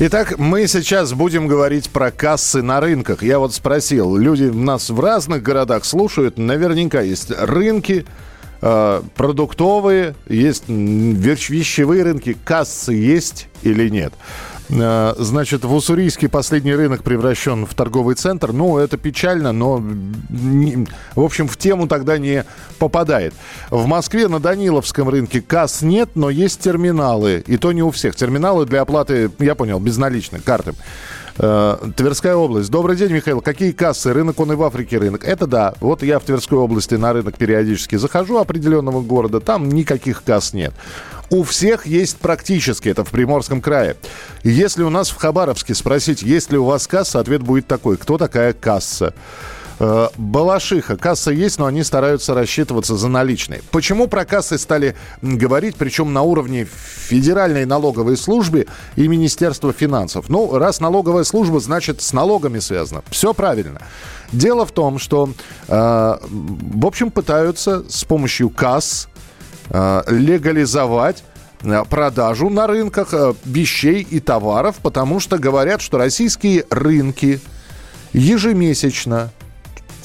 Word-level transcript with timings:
Итак, 0.00 0.38
мы 0.38 0.68
сейчас 0.68 1.12
будем 1.12 1.48
говорить 1.48 1.90
про 1.90 2.12
кассы 2.12 2.62
на 2.62 2.80
рынках. 2.80 3.24
Я 3.24 3.40
вот 3.40 3.52
спросил, 3.52 4.16
люди 4.16 4.44
нас 4.44 4.90
в 4.90 5.00
разных 5.00 5.42
городах 5.42 5.84
слушают, 5.84 6.38
наверняка 6.38 7.00
есть 7.00 7.32
рынки, 7.32 8.06
э, 8.62 9.02
продуктовые, 9.16 10.14
есть 10.28 10.68
вещевые 10.68 12.04
рынки, 12.04 12.36
кассы 12.44 12.92
есть 12.92 13.48
или 13.62 13.88
нет. 13.88 14.12
Э, 14.70 15.14
Значит, 15.18 15.64
в 15.64 15.74
Уссурийске 15.74 16.28
последний 16.28 16.74
рынок 16.74 17.02
превращен 17.02 17.66
в 17.66 17.74
торговый 17.74 18.14
центр. 18.14 18.52
Ну, 18.52 18.78
это 18.78 18.96
печально, 18.96 19.52
но, 19.52 19.82
в 21.14 21.20
общем, 21.20 21.48
в 21.48 21.56
тему 21.56 21.88
тогда 21.88 22.18
не 22.18 22.44
попадает. 22.78 23.34
В 23.70 23.86
Москве 23.86 24.28
на 24.28 24.40
Даниловском 24.40 25.08
рынке 25.08 25.40
касс 25.40 25.82
нет, 25.82 26.10
но 26.14 26.30
есть 26.30 26.60
терминалы. 26.60 27.42
И 27.46 27.56
то 27.56 27.72
не 27.72 27.82
у 27.82 27.90
всех. 27.90 28.16
Терминалы 28.16 28.66
для 28.66 28.82
оплаты, 28.82 29.30
я 29.38 29.54
понял, 29.54 29.80
безналичной, 29.80 30.40
карты. 30.40 30.74
Э, 31.38 31.76
Тверская 31.96 32.34
область. 32.34 32.70
Добрый 32.70 32.96
день, 32.96 33.12
Михаил. 33.12 33.40
Какие 33.40 33.72
кассы? 33.72 34.12
Рынок, 34.12 34.40
он 34.40 34.52
и 34.52 34.56
в 34.56 34.62
Африке 34.62 34.98
рынок. 34.98 35.24
Это 35.24 35.46
да. 35.46 35.74
Вот 35.80 36.02
я 36.02 36.18
в 36.18 36.24
Тверской 36.24 36.58
области 36.58 36.94
на 36.94 37.12
рынок 37.12 37.36
периодически 37.36 37.96
захожу 37.96 38.38
определенного 38.38 39.00
города. 39.02 39.40
Там 39.40 39.68
никаких 39.68 40.24
касс 40.24 40.52
нет. 40.52 40.74
У 41.30 41.42
всех 41.42 41.86
есть 41.86 42.16
практически, 42.16 42.88
это 42.88 43.04
в 43.04 43.10
Приморском 43.10 43.60
крае. 43.60 43.96
Если 44.42 44.82
у 44.82 44.88
нас 44.88 45.10
в 45.10 45.16
Хабаровске 45.16 45.74
спросить, 45.74 46.22
есть 46.22 46.50
ли 46.50 46.56
у 46.56 46.64
вас 46.64 46.86
касса, 46.86 47.20
ответ 47.20 47.42
будет 47.42 47.66
такой. 47.66 47.98
Кто 47.98 48.16
такая 48.16 48.54
касса? 48.54 49.12
Э, 49.80 50.08
Балашиха. 50.16 50.96
Касса 50.96 51.30
есть, 51.30 51.58
но 51.58 51.66
они 51.66 51.84
стараются 51.84 52.34
рассчитываться 52.34 52.96
за 52.96 53.08
наличные. 53.08 53.62
Почему 53.70 54.08
про 54.08 54.24
кассы 54.24 54.58
стали 54.58 54.96
говорить, 55.22 55.76
причем 55.76 56.12
на 56.12 56.22
уровне 56.22 56.64
Федеральной 56.64 57.64
налоговой 57.64 58.16
службы 58.16 58.66
и 58.96 59.06
Министерства 59.06 59.72
финансов? 59.72 60.28
Ну, 60.28 60.58
раз 60.58 60.80
налоговая 60.80 61.24
служба, 61.24 61.60
значит, 61.60 62.02
с 62.02 62.12
налогами 62.12 62.58
связано. 62.58 63.02
Все 63.10 63.32
правильно. 63.32 63.80
Дело 64.32 64.66
в 64.66 64.72
том, 64.72 64.98
что, 64.98 65.30
э, 65.68 66.18
в 66.20 66.86
общем, 66.86 67.10
пытаются 67.10 67.84
с 67.88 68.04
помощью 68.04 68.50
касс 68.50 69.08
э, 69.70 70.02
легализовать 70.08 71.22
э, 71.62 71.84
продажу 71.88 72.50
на 72.50 72.66
рынках 72.66 73.14
э, 73.14 73.34
вещей 73.44 74.06
и 74.10 74.18
товаров, 74.18 74.76
потому 74.82 75.20
что 75.20 75.38
говорят, 75.38 75.80
что 75.80 75.98
российские 75.98 76.66
рынки 76.68 77.40
ежемесячно 78.12 79.30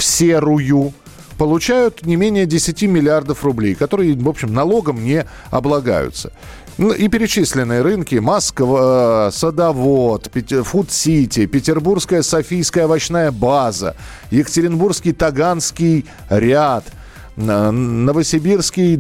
в 0.04 0.06
серую 0.06 0.94
получают 1.38 2.06
не 2.06 2.18
менее 2.18 2.46
10 2.46 2.84
миллиардов 2.84 3.46
рублей, 3.46 3.74
которые, 3.74 4.16
в 4.16 4.28
общем, 4.28 4.54
налогом 4.54 5.02
не 5.02 5.26
облагаются. 5.50 6.34
Ну, 6.78 6.92
И 6.92 7.08
перечисленные 7.08 7.82
рынки 7.82 8.16
Москва, 8.16 9.32
Садовод, 9.32 10.30
Фуд-Сити, 10.64 11.46
Петербургская 11.46 12.22
Софийская 12.22 12.84
овощная 12.84 13.32
база, 13.32 13.96
Екатеринбургский 14.30 15.14
Таганский 15.14 16.06
ряд– 16.30 16.84
Новосибирский 17.36 19.00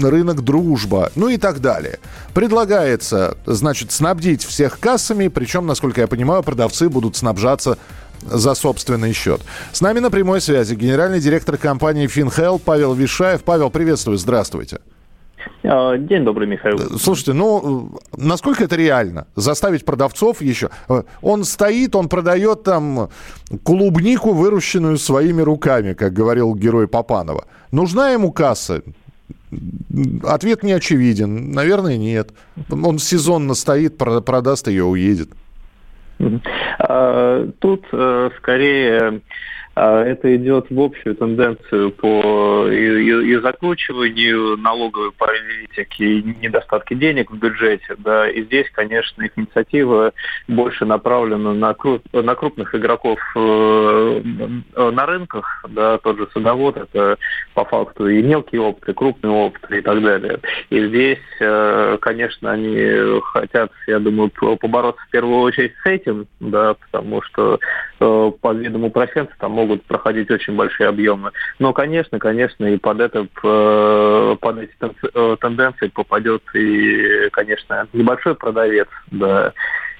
рынок 0.00 0.42
«Дружба», 0.42 1.10
ну 1.16 1.28
и 1.28 1.36
так 1.36 1.60
далее. 1.60 1.98
Предлагается, 2.32 3.36
значит, 3.44 3.90
снабдить 3.90 4.44
всех 4.44 4.78
кассами, 4.78 5.28
причем, 5.28 5.66
насколько 5.66 6.00
я 6.00 6.06
понимаю, 6.06 6.44
продавцы 6.44 6.88
будут 6.88 7.16
снабжаться 7.16 7.78
за 8.22 8.54
собственный 8.54 9.12
счет. 9.12 9.40
С 9.72 9.80
нами 9.80 9.98
на 10.00 10.10
прямой 10.10 10.40
связи 10.40 10.74
генеральный 10.74 11.20
директор 11.20 11.56
компании 11.56 12.06
FinHel 12.06 12.60
Павел 12.64 12.94
Вишаев. 12.94 13.42
Павел, 13.44 13.70
приветствую, 13.70 14.18
здравствуйте. 14.18 14.78
А, 15.64 15.96
День 15.96 16.24
добрый, 16.24 16.46
Михаил. 16.46 16.98
Слушайте, 16.98 17.32
ну, 17.32 17.90
э, 18.12 18.16
насколько 18.16 18.64
это 18.64 18.76
реально? 18.76 19.26
Заставить 19.34 19.84
продавцов 19.84 20.40
еще... 20.40 20.70
э, 20.88 21.02
Он 21.20 21.44
стоит, 21.44 21.96
он 21.96 22.08
продает 22.08 22.62
там 22.62 23.08
клубнику, 23.64 24.32
выращенную 24.32 24.98
своими 24.98 25.42
руками, 25.42 25.94
как 25.94 26.12
говорил 26.12 26.54
герой 26.54 26.86
Папанова. 26.86 27.46
Нужна 27.72 28.10
ему 28.10 28.30
касса? 28.32 28.82
Ответ 30.24 30.62
не 30.62 30.72
очевиден. 30.72 31.50
Наверное, 31.52 31.96
нет. 31.96 32.30
Он 32.70 32.98
сезонно 32.98 33.54
стоит, 33.54 33.98
про- 33.98 34.20
продаст 34.20 34.68
ее, 34.68 34.84
уедет. 34.84 35.30
А, 36.78 37.46
Тут 37.60 37.84
э, 37.92 38.30
скорее 38.38 39.22
это 39.74 40.36
идет 40.36 40.66
в 40.70 40.78
общую 40.80 41.14
тенденцию 41.14 41.92
по 41.92 42.66
и, 42.68 42.74
и- 42.74 43.32
и 43.32 43.36
закручиванию 43.36 44.56
налоговой 44.58 45.12
политики, 45.12 46.02
и 46.02 46.22
недостатки 46.42 46.94
денег 46.94 47.30
в 47.30 47.38
бюджете. 47.38 47.94
Да, 47.98 48.28
и 48.28 48.42
здесь, 48.42 48.66
конечно, 48.72 49.22
их 49.22 49.32
инициатива 49.36 50.12
больше 50.48 50.84
направлена 50.84 51.54
на, 51.54 51.70
кру- 51.72 52.02
на 52.12 52.34
крупных 52.34 52.74
игроков 52.74 53.18
э, 53.34 54.20
на 54.76 55.06
рынках. 55.06 55.64
Да, 55.70 55.98
тот 55.98 56.18
же 56.18 56.28
садовод, 56.34 56.76
это 56.76 57.16
по 57.54 57.64
факту 57.64 58.08
и 58.08 58.22
мелкие 58.22 58.60
опыты, 58.60 58.92
крупные 58.92 59.32
опыты 59.32 59.78
и 59.78 59.80
так 59.80 60.02
далее. 60.02 60.40
И 60.68 60.86
здесь, 60.86 61.18
э, 61.40 61.98
конечно, 62.00 62.50
они 62.52 63.20
хотят, 63.32 63.72
я 63.86 63.98
думаю, 63.98 64.30
побороться 64.30 65.02
в 65.06 65.10
первую 65.10 65.40
очередь 65.40 65.72
с 65.82 65.86
этим, 65.86 66.26
да, 66.40 66.74
потому 66.74 67.22
что 67.22 67.58
э, 68.00 68.32
под 68.40 68.56
видом 68.58 68.84
упрощенца 68.84 69.32
там 69.38 69.61
могут 69.62 69.84
проходить 69.84 70.30
очень 70.30 70.56
большие 70.56 70.88
объемы. 70.88 71.30
Но, 71.58 71.72
конечно, 71.72 72.18
конечно, 72.18 72.64
и 72.66 72.76
под 72.78 73.00
это, 73.00 73.26
э, 73.42 74.36
под 74.40 74.58
эти 74.58 74.72
э, 75.14 75.36
тенденции 75.40 75.86
попадет 75.88 76.42
и, 76.54 77.28
конечно, 77.30 77.86
небольшой 77.92 78.34
продавец, 78.34 78.88
да, 79.10 79.52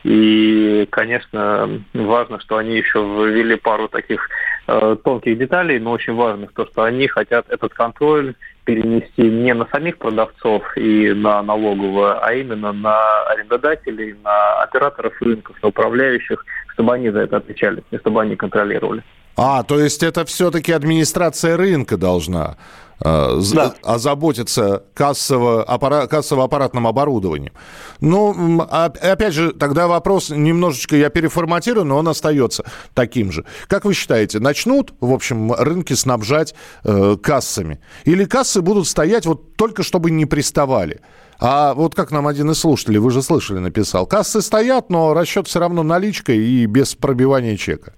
и, 0.04 0.88
конечно, 0.90 1.80
важно, 1.94 2.40
что 2.40 2.56
они 2.56 2.76
еще 2.76 2.98
ввели 2.98 3.54
пару 3.54 3.88
таких 3.88 4.28
э, 4.66 4.96
тонких 5.04 5.38
деталей, 5.38 5.78
но 5.78 5.92
очень 5.92 6.14
важных, 6.14 6.52
то, 6.54 6.66
что 6.66 6.82
они 6.82 7.06
хотят 7.06 7.46
этот 7.48 7.72
контроль 7.72 8.34
перенести 8.64 9.22
не 9.22 9.54
на 9.54 9.66
самих 9.66 9.98
продавцов 9.98 10.62
и 10.76 11.12
на 11.12 11.42
налоговую, 11.42 12.24
а 12.24 12.32
именно 12.32 12.72
на 12.72 13.22
арендодателей, 13.26 14.14
на 14.24 14.62
операторов 14.62 15.20
рынков, 15.22 15.56
на 15.62 15.68
управляющих, 15.68 16.44
чтобы 16.74 16.94
они 16.94 17.10
за 17.10 17.20
это 17.20 17.36
отвечали, 17.36 17.82
чтобы 18.00 18.22
они 18.22 18.34
контролировали. 18.36 19.02
А, 19.36 19.62
то 19.62 19.78
есть 19.80 20.02
это 20.02 20.24
все-таки 20.24 20.72
администрация 20.72 21.56
рынка 21.56 21.96
должна 21.96 22.56
э, 23.04 23.40
Да. 23.52 23.74
озаботиться 23.82 24.84
кассово- 24.94 25.64
аппара- 25.66 26.06
кассово-аппаратным 26.06 26.86
оборудованием. 26.86 27.52
Ну, 28.00 28.60
опять 28.60 29.32
же, 29.34 29.52
тогда 29.52 29.88
вопрос 29.88 30.30
немножечко 30.30 30.94
я 30.96 31.08
переформатирую, 31.10 31.84
но 31.84 31.96
он 31.98 32.06
остается 32.08 32.64
таким 32.94 33.32
же. 33.32 33.44
Как 33.66 33.84
вы 33.84 33.94
считаете, 33.94 34.38
начнут, 34.38 34.94
в 35.00 35.12
общем, 35.12 35.52
рынки 35.52 35.94
снабжать 35.94 36.54
э, 36.84 37.16
кассами? 37.20 37.80
Или 38.04 38.24
кассы 38.24 38.60
будут 38.60 38.86
стоять 38.86 39.26
вот 39.26 39.56
только 39.56 39.82
чтобы 39.82 40.10
не 40.12 40.26
приставали? 40.26 41.00
А 41.40 41.74
вот 41.74 41.96
как 41.96 42.12
нам 42.12 42.28
один 42.28 42.52
из 42.52 42.58
слушателей, 42.60 43.00
вы 43.00 43.10
же 43.10 43.20
слышали, 43.20 43.58
написал, 43.58 44.06
кассы 44.06 44.40
стоят, 44.40 44.90
но 44.90 45.12
расчет 45.12 45.48
все 45.48 45.58
равно 45.58 45.82
наличкой 45.82 46.38
и 46.38 46.66
без 46.66 46.94
пробивания 46.94 47.56
чека. 47.56 47.94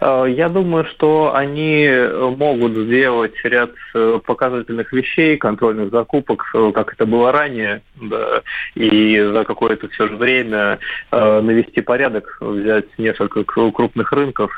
Э, 0.00 0.26
Я 0.28 0.48
думаю, 0.48 0.84
что 0.84 1.34
они 1.34 1.84
э, 1.84 2.34
могут 2.36 2.72
сделать 2.72 3.34
ряд 3.44 3.70
э, 3.94 4.20
показательных 4.24 4.92
вещей, 4.92 5.36
контрольных 5.36 5.90
закупок, 5.90 6.44
как 6.74 6.92
это 6.92 7.06
было 7.06 7.32
ранее, 7.32 7.82
да, 7.96 8.42
и 8.74 9.20
за 9.20 9.44
какое-то 9.44 9.88
все 9.88 10.08
же 10.08 10.16
время 10.16 10.78
навести 11.10 11.80
порядок, 11.80 12.38
взять 12.40 12.86
несколько 12.98 13.40
кру- 13.40 13.72
крупных 13.72 14.12
рынков, 14.12 14.50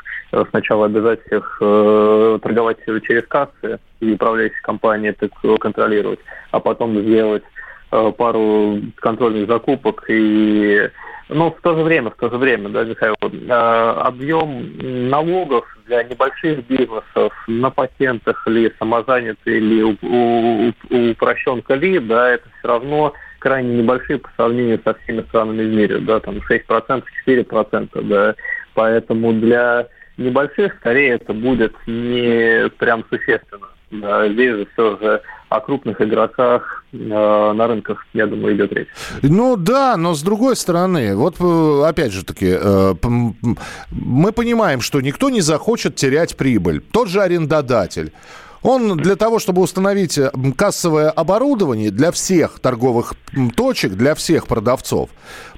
сначала 0.49 0.85
обязать 0.85 1.21
всех 1.25 1.57
торговать 1.59 2.77
через 3.03 3.25
кассы 3.27 3.79
и 3.99 4.13
управляющие 4.13 4.61
компании 4.61 5.09
это 5.09 5.29
к- 5.29 5.57
контролировать, 5.59 6.19
а 6.51 6.59
потом 6.59 6.99
сделать 7.01 7.43
пару 7.89 8.79
контрольных 8.95 9.47
закупок 9.47 10.05
и 10.07 10.89
ну, 11.31 11.51
в 11.51 11.61
то 11.61 11.75
же 11.75 11.83
время, 11.83 12.09
в 12.09 12.15
то 12.15 12.29
же 12.29 12.37
время, 12.37 12.69
да, 12.69 12.83
Михаил, 12.83 13.15
э, 13.21 13.47
объем 13.47 15.09
налогов 15.09 15.65
для 15.85 16.03
небольших 16.03 16.67
бизнесов 16.67 17.33
на 17.47 17.69
патентах 17.69 18.45
ли, 18.47 18.71
самозанятые 18.77 19.59
ли, 19.59 19.83
упрощенка 19.83 21.75
ли, 21.75 21.99
да, 21.99 22.31
это 22.31 22.47
все 22.59 22.67
равно 22.67 23.13
крайне 23.39 23.81
небольшие 23.81 24.19
по 24.19 24.29
сравнению 24.35 24.81
со 24.83 24.93
всеми 24.93 25.21
странами 25.21 25.63
в 25.63 25.73
мире, 25.73 25.99
да, 25.99 26.19
там 26.19 26.39
6%, 26.49 27.03
4%, 27.27 28.01
да, 28.03 28.35
поэтому 28.73 29.31
для 29.31 29.87
небольших 30.17 30.75
скорее 30.75 31.11
это 31.11 31.33
будет 31.33 31.73
не 31.87 32.69
прям 32.77 33.05
существенно. 33.09 33.67
Да, 33.91 34.27
здесь 34.29 34.51
же 34.51 34.67
все 34.73 34.97
же 34.97 35.21
о 35.51 35.59
крупных 35.59 36.01
игроках 36.01 36.85
э, 36.93 36.97
на 36.97 37.67
рынках, 37.67 38.05
я 38.13 38.25
думаю, 38.25 38.55
идет 38.55 38.71
речь. 38.71 38.87
Ну 39.21 39.57
да, 39.57 39.97
но 39.97 40.13
с 40.13 40.23
другой 40.23 40.55
стороны, 40.55 41.13
вот 41.13 41.35
э, 41.41 41.83
опять 41.85 42.13
же 42.13 42.23
таки, 42.23 42.55
э, 42.57 42.93
мы 43.91 44.31
понимаем, 44.31 44.79
что 44.79 45.01
никто 45.01 45.29
не 45.29 45.41
захочет 45.41 45.95
терять 45.95 46.37
прибыль. 46.37 46.79
Тот 46.79 47.09
же 47.09 47.21
арендодатель. 47.21 48.13
Он 48.63 48.95
для 48.95 49.17
того, 49.17 49.39
чтобы 49.39 49.61
установить 49.61 50.17
э, 50.17 50.31
кассовое 50.55 51.09
оборудование 51.09 51.91
для 51.91 52.11
всех 52.11 52.59
торговых 52.59 53.13
точек, 53.57 53.93
для 53.93 54.15
всех 54.15 54.47
продавцов, 54.47 55.09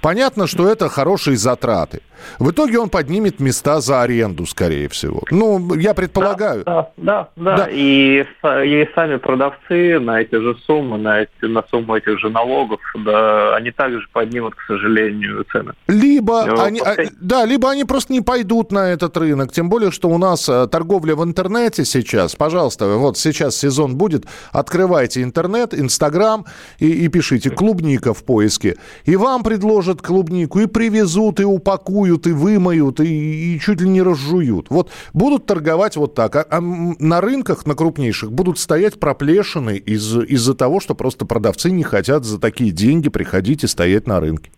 понятно, 0.01 0.47
что 0.47 0.67
это 0.67 0.89
хорошие 0.89 1.37
затраты. 1.37 2.01
В 2.39 2.51
итоге 2.51 2.79
он 2.79 2.89
поднимет 2.89 3.39
места 3.39 3.81
за 3.81 4.01
аренду, 4.01 4.45
скорее 4.45 4.89
всего. 4.89 5.21
Ну, 5.31 5.75
я 5.75 5.93
предполагаю. 5.93 6.63
Да, 6.65 6.89
да, 6.97 7.29
да. 7.35 7.57
да. 7.57 7.67
И, 7.71 8.23
и 8.43 8.89
сами 8.95 9.17
продавцы 9.17 9.99
на 9.99 10.21
эти 10.21 10.35
же 10.35 10.55
суммы, 10.65 10.97
на, 10.97 11.21
эти, 11.21 11.45
на 11.45 11.63
сумму 11.69 11.95
этих 11.95 12.19
же 12.19 12.29
налогов, 12.29 12.79
да, 13.05 13.55
они 13.55 13.71
также 13.71 14.07
поднимут, 14.11 14.55
к 14.55 14.61
сожалению, 14.67 15.45
цены. 15.51 15.73
Либо 15.87 16.45
Но 16.45 16.63
они, 16.63 16.79
а, 16.79 16.95
да, 17.19 17.45
либо 17.45 17.69
они 17.69 17.85
просто 17.85 18.13
не 18.13 18.21
пойдут 18.21 18.71
на 18.71 18.89
этот 18.89 19.17
рынок. 19.17 19.51
Тем 19.51 19.69
более, 19.69 19.91
что 19.91 20.09
у 20.09 20.17
нас 20.17 20.47
э, 20.49 20.67
торговля 20.67 21.15
в 21.15 21.23
интернете 21.23 21.85
сейчас. 21.85 22.35
Пожалуйста, 22.35 22.87
вот 22.97 23.17
сейчас 23.17 23.57
сезон 23.57 23.95
будет. 23.95 24.25
Открывайте 24.51 25.23
интернет, 25.23 25.73
Инстаграм 25.73 26.45
и, 26.79 26.89
и 26.89 27.07
пишите 27.07 27.49
«клубника» 27.49 28.13
в 28.13 28.23
поиске. 28.23 28.77
И 29.05 29.15
вам 29.15 29.43
предложат 29.43 30.01
клубнику, 30.01 30.59
и 30.59 30.67
привезут, 30.67 31.39
и 31.39 31.43
упакуют 31.43 32.12
вымоют 32.13 32.27
и 32.27 32.31
вымоют, 32.31 32.99
и, 32.99 33.55
и 33.55 33.59
чуть 33.59 33.81
ли 33.81 33.89
не 33.89 34.01
разжуют. 34.01 34.67
Вот 34.69 34.91
будут 35.13 35.45
торговать 35.45 35.95
вот 35.95 36.15
так. 36.15 36.35
А, 36.35 36.45
а 36.49 36.61
на 36.61 37.21
рынках, 37.21 37.65
на 37.65 37.75
крупнейших, 37.75 38.31
будут 38.31 38.59
стоять 38.59 38.99
проплешины 38.99 39.77
из, 39.77 40.15
из-за 40.15 40.55
того, 40.55 40.79
что 40.79 40.95
просто 40.95 41.25
продавцы 41.25 41.71
не 41.71 41.83
хотят 41.83 42.23
за 42.23 42.39
такие 42.39 42.71
деньги 42.71 43.09
приходить 43.09 43.63
и 43.63 43.67
стоять 43.67 44.07
на 44.07 44.19
рынке. 44.19 44.51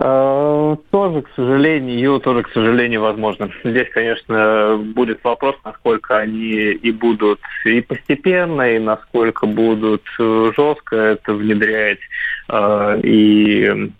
А, 0.00 0.76
тоже, 0.90 1.22
к 1.22 1.28
сожалению, 1.34 2.20
тоже, 2.20 2.44
к 2.44 2.52
сожалению, 2.52 3.02
возможно. 3.02 3.50
Здесь, 3.64 3.88
конечно, 3.92 4.80
будет 4.94 5.22
вопрос, 5.24 5.56
насколько 5.64 6.18
они 6.18 6.52
и 6.70 6.92
будут 6.92 7.40
и 7.64 7.80
постепенно, 7.80 8.76
и 8.76 8.78
насколько 8.78 9.46
будут 9.46 10.04
э, 10.20 10.52
жестко 10.56 10.96
это 10.96 11.32
внедрять, 11.32 11.98
а, 12.48 12.96
и 13.02 13.90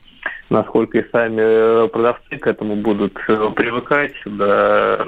насколько 0.50 0.98
и 0.98 1.10
сами 1.10 1.40
э, 1.40 1.88
продавцы 1.88 2.38
к 2.38 2.46
этому 2.46 2.76
будут 2.76 3.18
э, 3.28 3.50
привыкать, 3.54 4.14
да, 4.24 5.06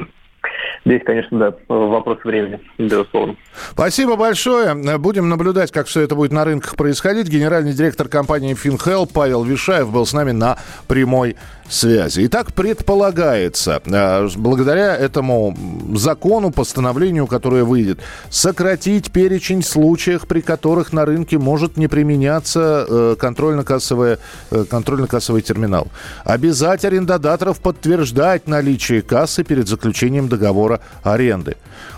Здесь, 0.85 1.03
конечно, 1.05 1.39
да, 1.39 1.55
вопрос 1.69 2.19
времени, 2.25 2.59
безусловно. 2.79 3.37
Спасибо 3.73 4.17
большое. 4.17 4.75
Будем 4.99 5.29
наблюдать, 5.29 5.71
как 5.73 5.87
все 5.87 6.01
это 6.01 6.15
будет 6.15 6.33
на 6.33 6.45
рынках 6.45 6.77
происходить. 6.77 7.29
Генеральный 7.29 7.73
директор 7.73 8.09
компании 8.09 8.55
FinHel 8.55 9.09
Павел 9.13 9.45
Вишаев 9.45 9.93
был 9.93 10.07
с 10.07 10.15
нами 10.15 10.31
на 10.31 10.57
прямой 10.89 11.37
связи. 11.69 12.27
Итак, 12.27 12.53
предполагается, 12.53 13.81
э, 13.85 14.29
благодаря 14.37 14.97
этому 14.97 15.57
закону, 15.95 16.51
постановлению, 16.51 17.27
которое 17.27 17.65
выйдет, 17.65 18.01
сократить 18.29 19.11
перечень 19.11 19.63
случаев, 19.63 20.27
при 20.27 20.41
которых 20.41 20.93
на 20.93 21.05
рынке 21.05 21.39
может 21.39 21.77
не 21.77 21.89
применяться 21.89 22.87
э, 22.89 23.17
контрольно-кассовый, 23.19 24.19
э, 24.51 24.65
контрольно-кассовый 24.69 25.43
терминал. 25.43 25.89
Обязать 26.25 26.85
арендодаторов 26.85 27.61
подтверждать 27.61 28.49
наличие 28.49 29.03
кассы 29.03 29.45
перед 29.45 29.69
заключением 29.69 30.29
договора 30.29 30.70
аренды. 31.03 31.57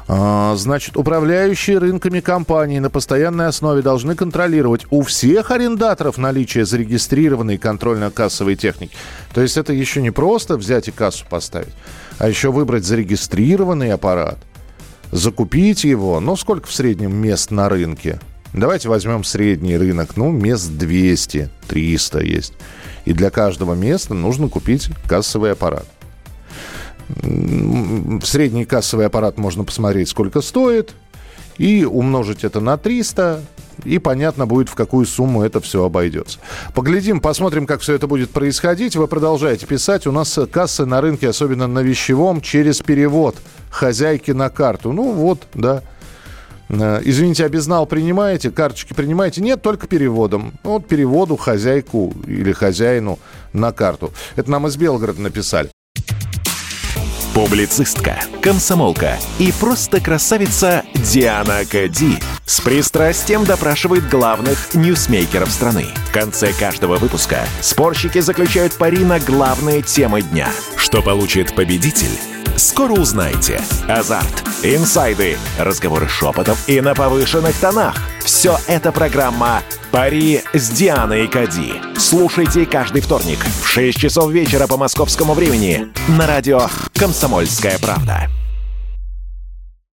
А, 0.08 0.54
значит, 0.56 0.96
управляющие 0.96 1.78
рынками 1.78 2.20
компании 2.20 2.78
на 2.78 2.90
постоянной 2.90 3.46
основе 3.46 3.82
должны 3.82 4.14
контролировать 4.14 4.86
у 4.90 5.02
всех 5.02 5.50
арендаторов 5.50 6.18
наличие 6.18 6.64
зарегистрированной 6.64 7.58
контрольно-кассовой 7.58 8.56
техники. 8.56 8.96
То 9.34 9.40
есть 9.40 9.56
это 9.56 9.72
еще 9.72 10.02
не 10.02 10.10
просто 10.10 10.56
взять 10.56 10.88
и 10.88 10.92
кассу 10.92 11.24
поставить, 11.28 11.74
а 12.18 12.28
еще 12.28 12.50
выбрать 12.50 12.84
зарегистрированный 12.84 13.92
аппарат, 13.92 14.38
закупить 15.10 15.84
его. 15.84 16.20
Ну, 16.20 16.36
сколько 16.36 16.66
в 16.66 16.72
среднем 16.72 17.14
мест 17.14 17.50
на 17.50 17.68
рынке? 17.68 18.18
Давайте 18.52 18.88
возьмем 18.88 19.24
средний 19.24 19.78
рынок. 19.78 20.16
Ну, 20.16 20.30
мест 20.30 20.70
200, 20.76 21.48
300 21.68 22.20
есть. 22.20 22.52
И 23.04 23.12
для 23.12 23.30
каждого 23.30 23.74
места 23.74 24.14
нужно 24.14 24.48
купить 24.48 24.90
кассовый 25.08 25.52
аппарат 25.52 25.86
средний 28.22 28.64
кассовый 28.64 29.06
аппарат 29.06 29.38
можно 29.38 29.64
посмотреть, 29.64 30.08
сколько 30.08 30.40
стоит, 30.40 30.94
и 31.58 31.84
умножить 31.84 32.44
это 32.44 32.60
на 32.60 32.76
300, 32.76 33.42
и 33.84 33.98
понятно 33.98 34.46
будет, 34.46 34.68
в 34.68 34.74
какую 34.74 35.06
сумму 35.06 35.42
это 35.42 35.60
все 35.60 35.84
обойдется. 35.84 36.38
Поглядим, 36.74 37.20
посмотрим, 37.20 37.66
как 37.66 37.80
все 37.80 37.94
это 37.94 38.06
будет 38.06 38.30
происходить. 38.30 38.96
Вы 38.96 39.08
продолжаете 39.08 39.66
писать. 39.66 40.06
У 40.06 40.12
нас 40.12 40.38
кассы 40.50 40.86
на 40.86 41.00
рынке, 41.00 41.28
особенно 41.28 41.66
на 41.66 41.80
вещевом, 41.80 42.40
через 42.40 42.80
перевод 42.80 43.36
хозяйки 43.70 44.30
на 44.30 44.50
карту. 44.50 44.92
Ну 44.92 45.12
вот, 45.12 45.46
да. 45.54 45.82
Э, 46.68 47.00
извините, 47.04 47.44
обезнал 47.44 47.86
принимаете, 47.86 48.50
карточки 48.50 48.94
принимаете? 48.94 49.40
Нет, 49.40 49.62
только 49.62 49.86
переводом. 49.86 50.54
Вот 50.62 50.86
переводу 50.86 51.36
хозяйку 51.36 52.14
или 52.26 52.52
хозяину 52.52 53.18
на 53.52 53.72
карту. 53.72 54.12
Это 54.36 54.50
нам 54.50 54.66
из 54.66 54.76
Белгорода 54.76 55.20
написали. 55.20 55.70
Публицистка, 57.34 58.20
комсомолка 58.42 59.16
и 59.38 59.52
просто 59.58 60.00
красавица 60.00 60.82
Диана 60.94 61.64
Кади 61.64 62.18
с 62.44 62.60
пристрастием 62.60 63.46
допрашивает 63.46 64.06
главных 64.10 64.74
ньюсмейкеров 64.74 65.50
страны. 65.50 65.86
В 66.10 66.12
конце 66.12 66.52
каждого 66.52 66.96
выпуска 66.96 67.38
спорщики 67.62 68.20
заключают 68.20 68.74
пари 68.74 68.98
на 68.98 69.18
главные 69.18 69.80
темы 69.80 70.20
дня. 70.20 70.50
Что 70.76 71.00
получит 71.00 71.54
победитель? 71.54 72.18
Скоро 72.56 72.92
узнаете. 72.92 73.62
Азарт, 73.88 74.44
инсайды, 74.62 75.38
разговоры 75.58 76.08
шепотов 76.08 76.68
и 76.68 76.82
на 76.82 76.94
повышенных 76.94 77.56
тонах. 77.58 77.96
Все 78.22 78.58
это 78.66 78.92
программа 78.92 79.62
«Пари 79.92 80.40
с 80.54 80.70
Дианой 80.70 81.28
Кади». 81.28 81.74
Слушайте 81.98 82.64
каждый 82.64 83.02
вторник 83.02 83.38
в 83.62 83.68
6 83.68 83.98
часов 83.98 84.30
вечера 84.32 84.66
по 84.66 84.78
московскому 84.78 85.34
времени 85.34 85.88
на 86.08 86.26
радио 86.26 86.62
«Комсомольская 86.94 87.78
правда». 87.78 88.30